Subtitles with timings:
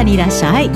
[0.00, 0.70] ダにいらっしゃい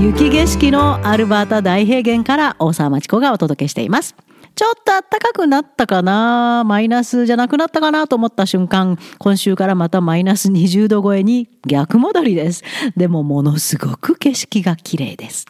[0.00, 4.14] 雪景色のアルバータ大平原から大沢町子がお届けしています
[4.54, 6.62] ちょっと暖かくなったかな？
[6.64, 12.62] マイナスじゃなくなったかなと思った瞬間、今週からまたマイナス20度超えに逆戻りです。
[12.96, 15.44] でもものすごく景色が綺麗です。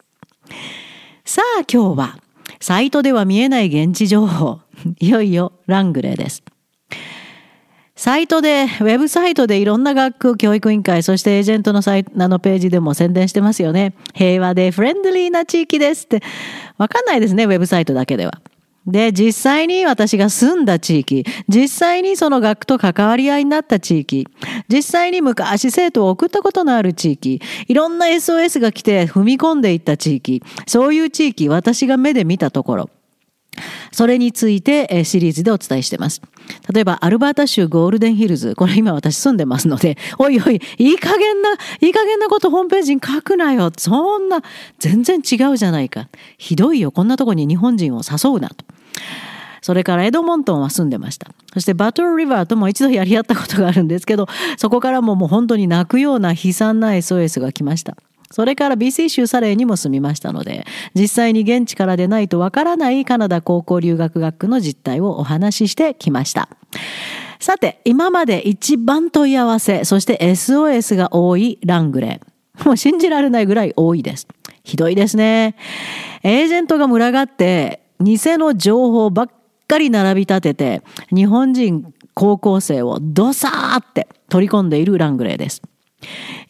[1.25, 2.19] さあ今日は、
[2.59, 4.59] サイトでは見えない現地情報。
[4.99, 6.43] いよいよラングレーです。
[7.99, 13.95] サイトで、ウェブサイトでいろんな学区教育委員会、そしてエージェントのサイトのページでも宣伝してますよね。
[14.15, 16.23] 平和でフレンドリーな地域ですって。
[16.77, 18.39] わかんないですね、ウェブサイトだけでは。
[18.87, 24.29] で、実際に私が住んだ地域、実際にその学と関わり合いになった地域、
[24.69, 32.91] 実際に昔生徒を送ったことのある地域、いろんな SOS が来て踏み込んでいった地域、そういう地域、私が目で見たところ、
[33.93, 36.21] それについてシリーズでお伝えしてます。
[36.73, 38.55] 例えば、アルバータ州ゴールデンヒルズ。
[38.55, 43.71] これ今私住んでますので、 おいおい、いい加減な、いい加減なことホームページに書くなよ。
[43.77, 44.43] そんな、
[44.79, 46.09] 全然違うじゃないか。
[46.39, 46.93] ひどいよ。
[46.93, 48.65] こんなとこに日本人を誘うなと。
[49.63, 51.33] それからエドモントンは住んでました。
[51.53, 57.97] そしてバトルリバーとも一度やり合ったことがあるんですけど、そこからももう本当に泣くような悲惨な SOS が来ました。
[58.31, 66.49] それから BC 州サレーにも住みましたので、実際に現地からでないとわからないカナダ高校留学学区の実態をお話ししてきました。
[67.39, 72.65] さて、今まで一番問い合わせ、そして SOS が多いラングレー。
[72.65, 74.27] もう信じられないぐらい多いです。
[74.65, 75.55] ひどいですね。
[76.23, 79.31] エージェントが群がって、偽の情報ばっ
[79.69, 80.83] かり並び立てて、
[81.15, 85.63] 日本人高校生をドサーって取り込んでいるラングレーです。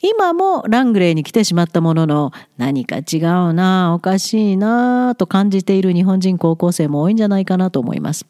[0.02, 8.26] 今もラングレーに来てしまったものの何か違うなおかしいなと感じている日本人高校生も多いんじゃないかなと思います。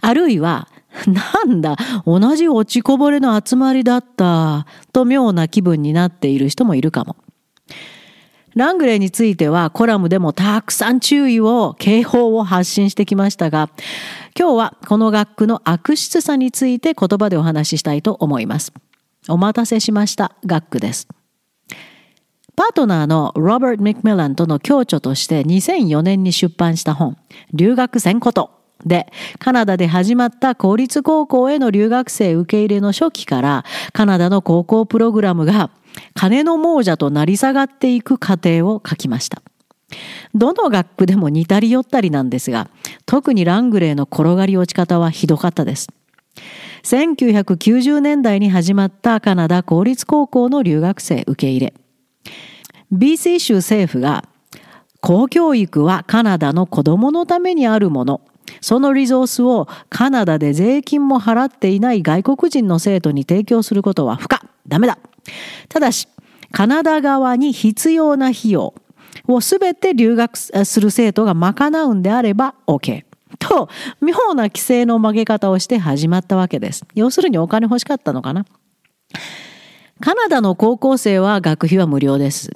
[0.00, 0.68] あるいは
[1.06, 7.16] なんだ同じ落ちこぼれの集まりだったと妙な気分になっている人もいるかも。
[8.54, 13.68] ラングレーについてはコラムでもたくさん注意を、警報を発信してきましたが、
[14.38, 18.72] 今日はこの学区の悪質さについて言葉でお話ししたいと思います。
[19.28, 20.36] お待たせしました。
[20.44, 21.08] 学区です。
[22.56, 27.16] パートナーのロバート・ミックミランとの共著として2004年に出版した本、
[27.52, 28.50] 留学せんこと
[28.84, 35.70] で、カナダで始まった公立高校への留学生受け入れの初期から、カナダの高校プログラムが
[36.14, 39.42] 金の亡者となり下がっていく過程を書きました。
[40.34, 42.68] どの学区でも似たり寄ったりなんですが、
[43.06, 45.88] 特にラングレーの転がり落ち方はひどかったです。
[46.84, 51.74] 1990年代に始まったカナダ公立高校の留学生受け入れ。
[52.92, 54.24] BC 州政府が
[55.00, 58.20] 公教育はカナダの子供のためにあるもの。
[58.60, 64.44] そのリゾースをカナダで税金も払っていない外国人の生徒に提供することは不可。
[64.68, 64.98] ダメだ。
[65.68, 66.08] ただし、
[66.52, 68.74] カナダ側に必要な費用
[69.26, 73.04] をすべて留学する生徒が賄うんであれば OK。
[73.48, 73.68] と、
[74.00, 76.84] 妙な規制の曲げ方をして始まったわけです。
[76.94, 78.44] 要するにお金欲しかったのかな。
[80.00, 82.50] カナダの高校生は学費は無料です。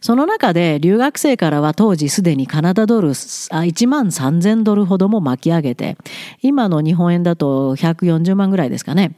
[0.00, 5.96] その中で留学生からは当時すでにカナダドル1万3000ドルほども巻き上げて、
[6.42, 9.16] 今の日本円だと140万ぐらいですかね。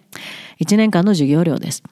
[0.60, 1.82] 1年間の授業料です。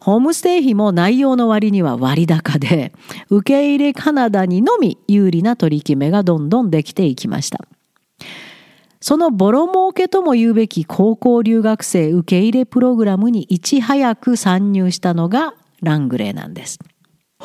[0.00, 2.92] ホームステイ費も内容の割には割高で、
[3.28, 7.66] 受け入れカナダにのみ有利な取り決めがどんどんできていきました。
[9.04, 16.78] そのボロ儲けとも言うべき高校留学生受け入れプログラムにいち早く参入したのがラングレーなんです。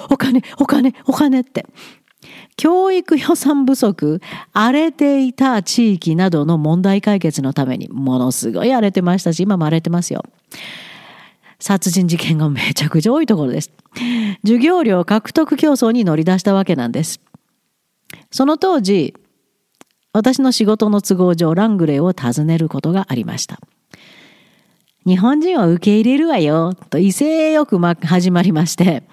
[0.10, 1.66] お金、お金、お金って。
[2.56, 4.22] 教育予算不足、
[4.54, 10.24] 荒れていた地域などの問題解決のためにものすごい荒れてましたし、今も荒れてますよ。
[11.60, 13.74] 殺人事件がめちゃくちゃ多いところです。
[14.46, 17.20] 授業料獲得競争に乗り出したわけなんです。
[18.32, 19.14] その当時、
[20.12, 23.60] 私の仕事の都合上ラングレーを訪ねることがありました。
[25.06, 29.04] 日本人を受け入れるわよと威勢よく始まりまして、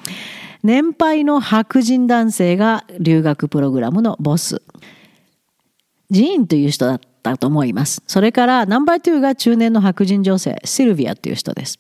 [0.63, 4.63] 年配の白人男性が留学プログラムのボス。
[6.11, 8.03] ジーンという人だったと思います。
[8.07, 11.79] それからナンバー2が中年の白人女性、シルビアという人です。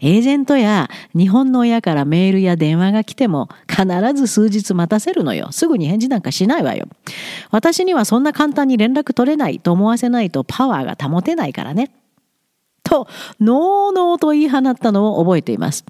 [0.00, 5.48] エージェントや日本の親からメールや電話が来ても必ず数日待たせるのよ。
[5.52, 6.86] すぐに返事なんかしないわよ。
[7.50, 11.90] 私にはそんな簡単に連絡取れないと思わせないとパワーが保てないからね。
[12.82, 13.08] と、
[13.40, 15.84] のうのうと言い放ったのを覚えています。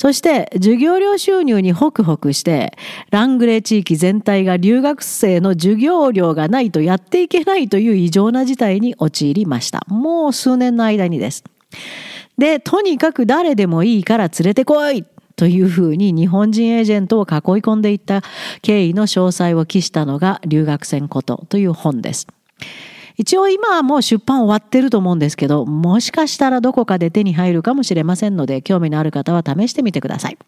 [0.00, 2.72] そして授業料収入にホクホクして
[3.10, 9.84] ラングレー地域全体が留学生の授業料がないとやっていけないという異常な事態に陥りました。
[9.88, 11.44] もう数年の間にです。
[12.40, 15.04] で、とにかく誰でもいいから連れてこい
[15.36, 17.28] というふうに日本人エージェントを囲い
[17.62, 18.22] 込んでいった
[18.62, 22.26] 経緯の詳細を記したのが留学船ことという本です。
[23.18, 30.38] 一応今はもう出版終わってると思うんですけど、もしかしたらどこかで手に入るかもしれませんので、興味のある方は試してみてください。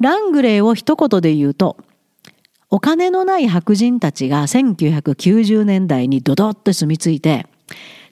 [0.00, 1.76] ラングレーを一言で言うと、
[2.68, 7.46] お金のない白人たちが1990年代にドドッと住み着いて、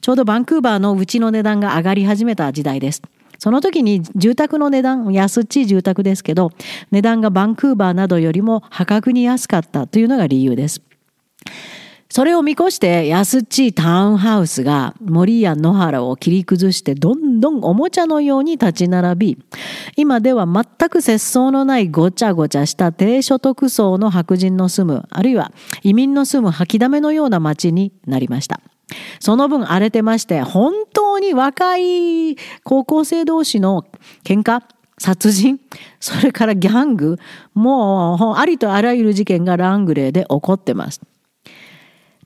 [0.04, 3.00] ちょうどバンクーバーのうちの値段が上がり始めた時代です。
[3.38, 6.50] その時に住宅の値段、安っちい住宅ですけど、
[6.90, 10.82] 値段がバンクーバーなどよりも破格に安かったというのが理由です。
[12.10, 19.38] それを見越して安っちいタウンハウスが森や野原を切り崩してどんどんおもちゃのように立ち並び、
[19.96, 25.50] 今では全く節操のないごちゃごちゃした低所得層の白人の住む、あるいは
[25.82, 28.60] 移民の住む吐きだめのような街になりました。
[29.20, 33.86] その分荒れてまして、本当に若い高校生同士の
[34.24, 34.62] 喧嘩
[34.98, 35.60] 殺人
[36.00, 37.18] それからギャング
[37.54, 41.00] もうありとあらゆる事件がラングレーで起こってます。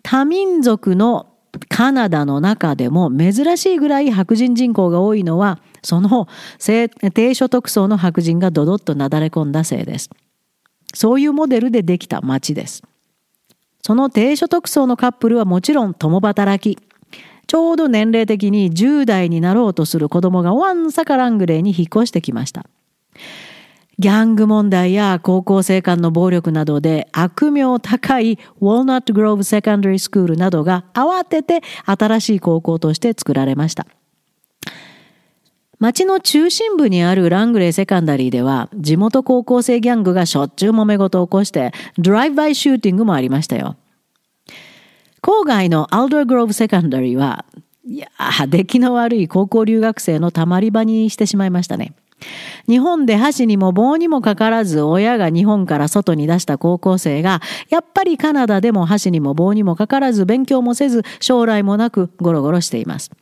[0.03, 1.27] 多民族の
[1.69, 6.29] カナダの中でも珍しいぐらい白人人口が多いのはその
[6.59, 10.11] 低所得層の白人がドドッとなだれ込んだせいです。
[10.95, 12.83] そういうモデルでできた町です。
[13.89, 16.79] その低所得層のカップルはもちろん共働き。
[17.47, 22.67] ちょうど年齢的に10代になろうとする子供がワンサカラングレーに引っ越してきました。
[23.99, 33.87] ギャング問題や高校生間の暴力などで悪名高いウォーナットグローブセカンダリースクールなどが慌てて新しい高校として作られました。
[35.79, 43.77] 町の中心部にあるラングレーセカンダリーでは地元高校生ギャングがしょっちゅう揉め事を起こしてドライブバイシューティングもありましたよ。
[45.23, 47.45] 郊外のアルドーグローブセカンダリーは
[47.87, 48.09] いや
[48.49, 51.95] 出来の悪い高校留学生のたまり場にしてしまいましたね。
[52.67, 63.13] 日本で箸にも棒にもかからず親が日本から外に出した高校生がやっぱりカナダでも箸にも棒にもかからず勉強もせず将来もなくゴロゴロしています。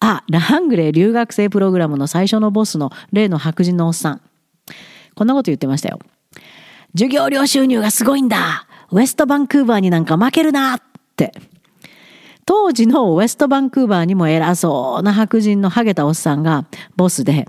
[0.00, 4.20] あ、ラハングレー留学生プログラムの最初のボスの例の白人のおっさん。
[5.14, 5.98] こんなこと言ってましたよ。
[6.92, 10.82] 授業料収入がすごいんだウェストバンクーバーになんか負けるなっ
[11.16, 11.32] て。
[12.44, 16.64] 当時のウェストバンクーバーにも偉そうな白人のハゲたおっさんが
[16.94, 17.48] ボスで、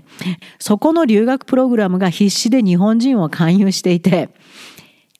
[0.58, 4.30] そこの留学プログラムが必死で日本人を勧誘していて、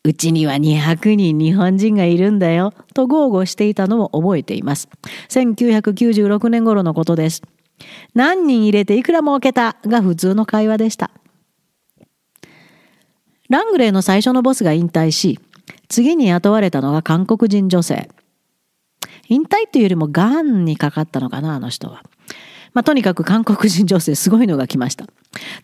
[0.04, 4.88] うちには200人日本人がいるんだよ、と豪語していたのを覚えています。
[5.28, 7.42] 1996年頃のことです。
[8.14, 11.10] 何人入れていくら儲けたが普通の会話でした。
[13.48, 15.40] ラングレーの最初のボスが引退し、
[15.88, 18.08] 次に雇われたのが韓国人女性。
[19.28, 22.02] 引退というよりもがんにかかったのかな、あの人は。
[22.78, 25.04] まあ、とにかく韓国人女性すごいのが来ました。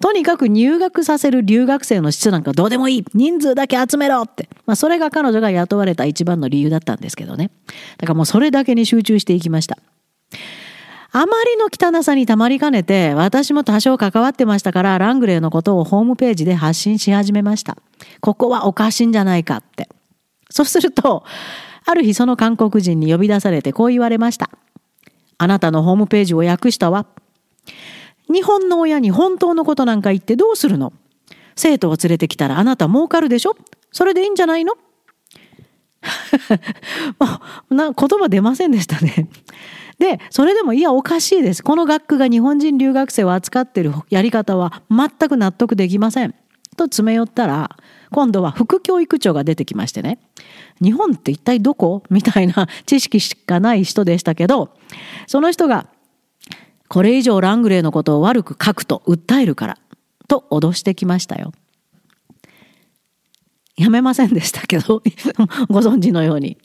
[0.00, 4.48] とにかく入学させる留学生の質なんかどうでもいい人数だけ集めろって。
[4.66, 7.52] まあ、それが彼女が雇われた一番の理由だったんですけどね。
[7.98, 9.78] だからもうそれだけに集中していきました。
[11.12, 17.76] あまりの汚さにたまりかねて、私も多少関わってましたから、ラングレーのことをホームページで発信し始めました。
[18.22, 19.88] ここはおかしいんじゃないかって。
[20.50, 21.22] そうすると、
[21.86, 24.50] ある日その韓国人に呼び出されてこう言われました。
[25.38, 27.06] あなたのホームページを訳したわ。
[28.32, 30.92] 日本の親に本当のことなんか言ってどうするの？
[31.56, 33.56] 生徒を連れてきたらあなた儲かるでしょ？
[33.92, 34.74] それでいいんじゃないの？
[37.70, 39.28] な言葉出ませんでしたね。
[39.98, 41.62] で、それでもいやおかしいです。
[41.62, 46.34] この学区が日本人留学生を扱ってるやり方は全く納得できません。
[46.74, 47.76] と詰め寄ったら、
[48.10, 50.18] 今度は副教育長が出てきましてね。
[50.80, 52.02] 日本って一体どこ？
[52.10, 54.70] みたいな 知識しかない人でしたけど、
[55.26, 55.88] その人が、
[56.88, 59.78] これ以上ラングレーのことを悪く書くと訴えるから、
[60.28, 61.52] と脅してきましたよ。
[63.76, 65.02] やめませんでしたけど、
[65.68, 66.58] ご存知のように。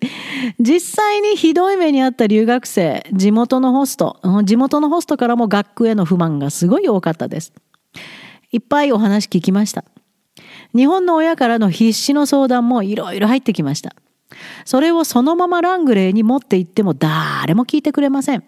[0.60, 7.54] 実際にひどい目にあった留学生、地元のホスト、地元のホストからも学区への不満がすごい多かったです。
[8.52, 9.84] いっぱいお話聞きました。
[10.76, 13.96] 日本の親からの必死の相談もいろいろ入ってきました。
[14.66, 18.44] それをそのままラングレーに持って行っても誰も聞いてくれません。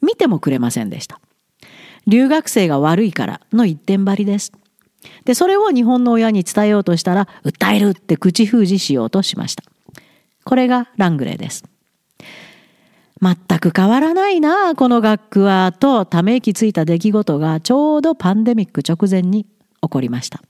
[0.00, 1.20] 見てもくれませんでした。
[2.06, 4.52] 留学生が悪いからの一点張りです。
[5.24, 9.64] で、それを日本の親に伝えようとしたら、訴えるって口封じしようとしました。
[10.44, 11.64] これがラングレーです。
[13.22, 19.46] 全く変わらないなこの学区は、とため息ついた出来事がちょうどパンデミック直前に
[19.90, 20.40] こりました。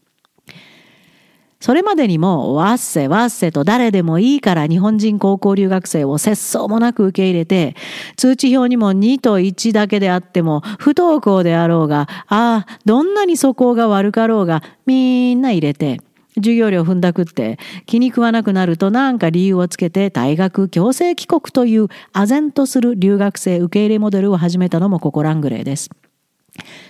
[1.60, 7.76] それまでにも、わっせわっせと誰でもいいから日本人高校留学生を節操もなく受け入れて、
[8.16, 16.00] 通知表にも2と1だけであっても、不登校であろうが、ああ、どんなに素行が悪かろうが、みんな入れて、
[16.36, 25.90] 授業料踏んだくって気に食わなくなるとなんか理由をつけて大学強制帰国という唖然とする留学生受け入れモデルを始めたのもここラングレーです。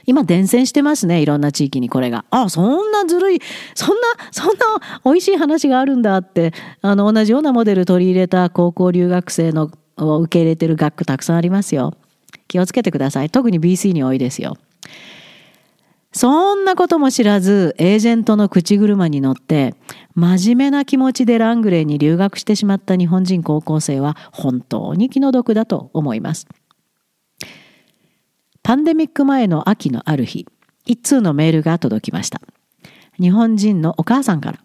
[0.06, 2.24] 今伝染してますねいろんな地域にこれが。
[2.30, 3.40] あそんなずるい
[3.74, 4.54] そんなそんな
[5.04, 11.94] 美味しい話があるんだってあの同じようなモデル取り入れた高校留学生のを受け入れてる学区たくさんありますよ。
[12.48, 13.30] 気をつけてください。
[13.30, 14.56] 特に BC に多いですよ。
[16.12, 19.76] そんなことも知らずエージェントの口車に乗って
[20.16, 26.48] 真面目な気持ちでラングレーに留学してしまった日本人高校生は本当に気の毒だと思います。
[28.70, 30.46] パンデミック前の秋のある日、
[30.86, 32.40] 一通のメールが届きました。
[33.20, 34.60] 日本人のお母さんから。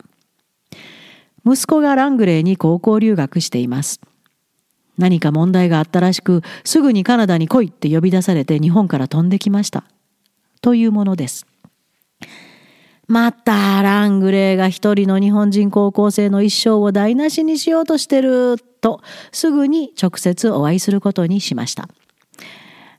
[1.44, 4.00] 息子がラングレーに高校留学しています。
[5.00, 9.84] 何か問題があったらしく、すぐにカナダに来いって呼び出されて日本から飛んできました。
[10.62, 11.48] というものです。
[13.08, 21.90] またラングレーが一人の日本人高校生の一生を台無しにしようとしてるとすぐに直接お会いすることにしました。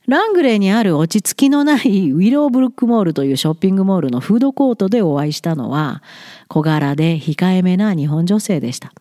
[0.06, 6.02] ラングレーにある落ち着きのないウィローブルックモールというショッピングモールのフードコートでお会いしたのは
[6.48, 8.92] 小柄で控えめな日本女性でした。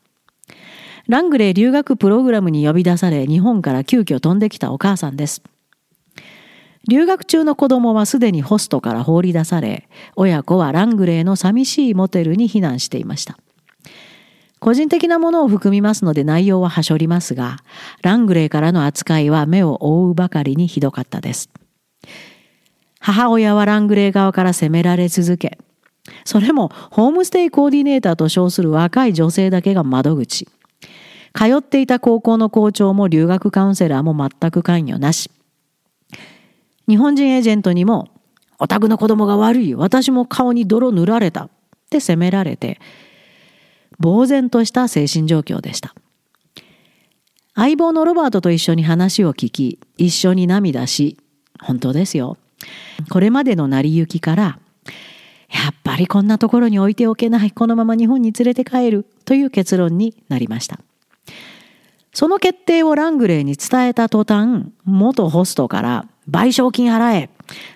[1.07, 5.43] ラングレー留学プログラムに呼び出され日本から急遽飛んできたお母さんです。
[6.89, 13.37] 留学中の子供はすでにホストから放り出され親子はラングレーの寂しいモテルに避難していました。
[14.65, 17.57] 個人的なものを含みますので内容ははしょりますが、
[18.01, 21.51] ラングレーからの扱いは目を覆うばかりにひどかったです。
[22.99, 25.59] 母親はラングレー側から責められ続け、
[26.23, 30.47] それもホームステイコーディネーターと称する若い女性だけが窓口。
[31.35, 35.29] 通っていた高校の校長も留学カウンセラーも全く関与なし。
[36.89, 38.07] 日本人エージェントにも、
[38.57, 41.49] お宅の子供が悪い、私も顔に泥塗られたっ
[41.91, 42.79] て責められて、
[43.99, 45.95] 呆然とした精神状況でした。
[47.55, 51.17] 相棒のロバートと一緒に話を聞き、一緒に涙し、
[51.61, 52.37] 本当ですよ。
[53.09, 54.59] これまでの成り行きから、
[55.49, 60.79] やっぱりこんなところに置いておけない、このまま日本に連れて帰るという結論になりました。
[62.13, 67.29] その決定をラングレーに伝えた途端、元ホストから賠償金払え、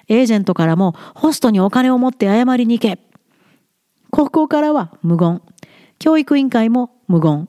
[0.07, 2.99] エージェントからもホストにお金を持って謝りに行け。
[4.11, 5.41] 高校からは無言。
[5.99, 7.47] 教育委員会も無言。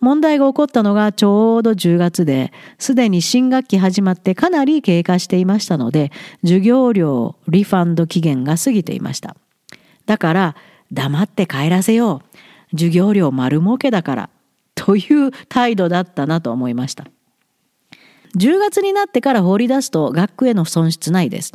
[0.00, 9.36] 問題が起こったのがちょうど10月で、すでに新学期始まってかなり経過していましたので、授業料リファンド期限が過ぎていました。
[10.06, 10.56] だから、
[10.92, 12.22] 黙って帰らせよ
[12.72, 12.76] う。
[12.76, 14.30] 授業料丸儲けだから。
[14.74, 17.06] という態度だったなと思いました。
[18.36, 21.52] 10月になってから放り出すと学区への損失ないです。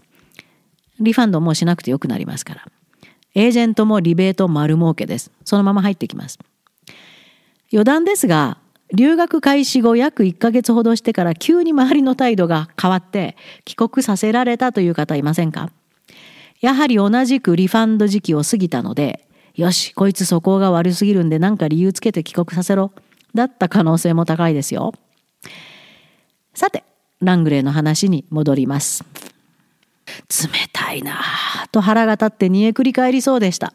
[0.99, 2.65] リファンドもしなくてよくなりますから。
[3.33, 5.31] エージェントもリベート丸儲けです。
[5.45, 6.39] そのまま入ってきます。
[7.71, 8.57] 余談ですが、
[8.93, 15.71] 留学開始後約1ヶ月ほどしてから急に周りの態度が変わって帰国させられたという方いませんか？
[16.59, 22.91] やはり同じくリファンド時期を過ぎたので、よし、こいつ素行が悪すぎるんで何か理由つけて帰国させろ。
[23.33, 24.93] だった可能性も高いですよ。
[26.53, 26.83] さて、
[27.21, 29.05] ラングレーの話に戻ります。
[30.29, 33.73] 冷たいなぁと腹が立って煮えくり返りそうでした。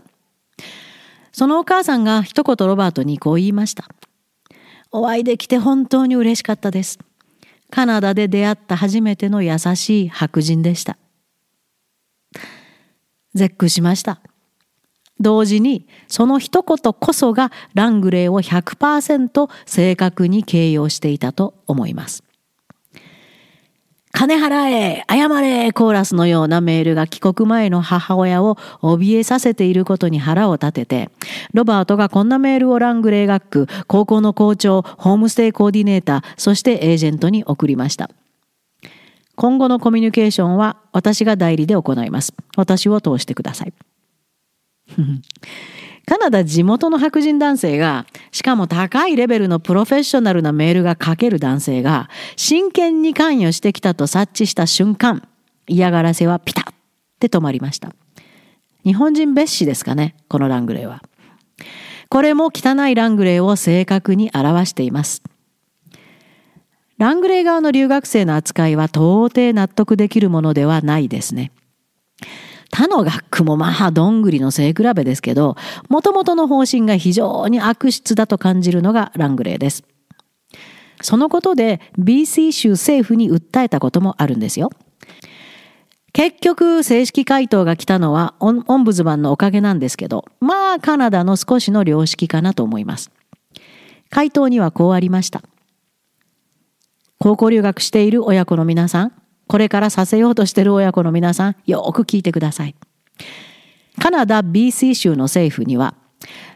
[1.33, 3.89] そのお母さんが一言ロバートにこう言いました。
[4.91, 6.99] お会いできて本当に嬉しかったです。
[7.71, 10.97] カナダで出会った初めての優しい白人でした。
[13.35, 14.21] 絶句しました。
[15.21, 22.26] 同時にその一言こそがラングレーを100%正確に形容していたと思います。
[24.17, 31.11] 金払え謝れコーラスのようなメールが帰国前の母親を怯えさせていることに腹を立てて、
[31.53, 38.09] ロバートがこんなメールをラングレー学区、高校の校長、ホームステイコーディネーター、そしてエージェントに送りました。
[39.35, 42.33] 今後のコミュニケーションは私が代理で行います。
[42.57, 43.75] 私を通してください。
[46.07, 55.27] カナダ地元の白人男性が、しかも高いレベルのプロフェッショナルなメールが書ける男性が、真剣に関与してきたと察知した瞬間、
[55.67, 56.73] 嫌がらせはピタッ
[57.19, 57.93] て止まりました。
[58.85, 61.03] 日本人蔑視ですかね、このラングレーは。
[62.09, 65.25] これも汚いラングレーを正確に表しています。
[66.99, 71.51] ラングレー側の留学生の扱いは到底納得できるものではないですね。
[72.71, 75.57] 他の学区もまあどんぐりの背比べですけど、
[75.89, 79.85] もともとの方針が非常に悪質だと感じるのがラングレーです。
[81.03, 84.71] そのことで BC 州政府に訴えたこともあるんですよ。
[86.13, 93.11] 結局正式回答が来たのはオンブズマンのおかげなんですけど、まあカナダの少しの良識かなと思います。
[94.09, 95.43] 回答にはこうありました。
[97.19, 99.13] 高校留学している親子の皆さん、
[99.49, 102.75] これからさせようとしている親子の皆さん、よく聞いてください。
[104.01, 105.95] カナダ BC 州の政府には、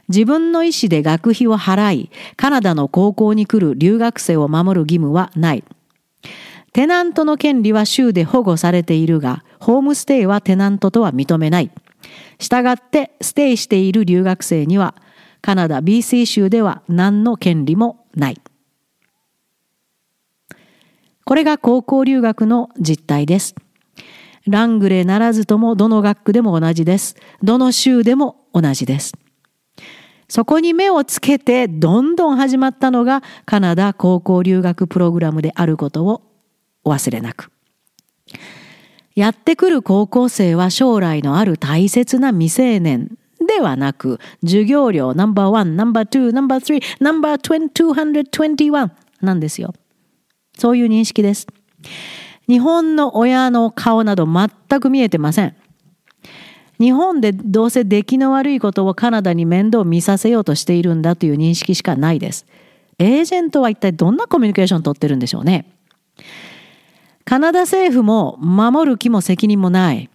[0.08, 5.64] 自分の意思で学費を払い、カナダの高校に来る留学生を守る義務はない。
[6.72, 11.70] テナントの権利は州で保護されているが、ホームステイはテナントとは認めない。
[12.38, 14.94] したがってステイしている留学生には
[15.42, 18.40] カナダ BC 州では何の権利もない。
[21.30, 23.54] これが高校留学の実態です。
[24.48, 27.14] ラングレーならずともどの学区でも同じです。
[27.40, 29.12] どの州でも同じです。
[30.28, 36.22] そこに目をつけてどんどん始まったのがカナダ高校留学プログラムであることを
[36.82, 37.52] お忘れなく。
[39.14, 49.72] やってくる高校生は将来のある大切な未成年ではなく、授業料ナンバーワン、ナンバーツー、ナンバースリー、ナンバー221なんですよ。
[50.60, 51.46] そういう認識です。
[52.46, 55.56] 日本の親の顔など全く見えてません。
[56.78, 62.44] 日本でどうせ出来の悪いことをカナダに面倒見させようとしているんだという認識しかないです。
[62.98, 65.64] エージェントは一体どんなコミュニケーションをとってるんでしょうね。
[67.24, 70.10] カナダ政府も守る気も責任もない。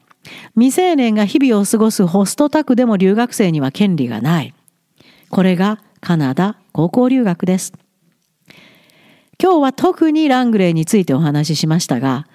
[0.54, 4.54] 未成年が日々を過ごすホスト宅でも留学生には権利がない。
[5.30, 7.74] これがカナダ高校留学です。
[9.42, 12.28] 今日は特にラングレーについてお話ししましたが、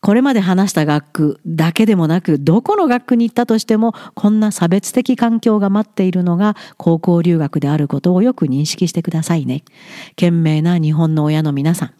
[0.00, 9.64] これまで話した学区だけでもなく、どこの学区に行ったとしても、こんな差別的環境が待っているのが高校留学であることをよく認識してくださいね。
[10.14, 11.94] 賢明な日本の親の皆さん。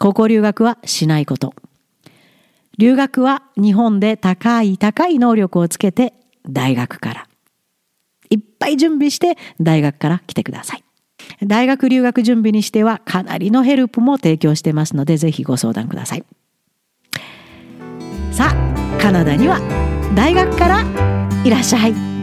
[0.00, 1.54] 高校留学はしないこと。
[2.76, 6.14] 留学は日本で高い高い能力をつけて
[6.48, 7.26] 大学から。
[8.30, 10.87] いっぱい準備して大学から来てください。
[11.44, 16.24] 大学留学準備にしてはかなりのヘルプも提供してますのでぜひご相談ください。
[18.32, 19.60] さあ、カナダには
[20.14, 20.84] 大学から
[21.44, 22.17] いらっしゃい。